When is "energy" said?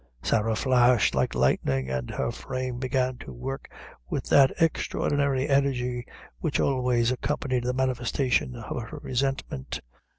5.47-6.07